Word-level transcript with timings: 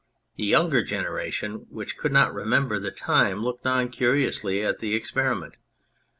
The 0.35 0.45
younger 0.45 0.81
generation, 0.83 1.67
which 1.69 1.95
could 1.95 2.11
not 2.11 2.33
remember 2.33 2.79
the 2.79 2.89
time, 2.89 3.43
looked 3.43 3.67
on 3.67 3.89
curiously 3.89 4.63
at 4.65 4.79
the 4.79 4.95
experiment. 4.95 5.57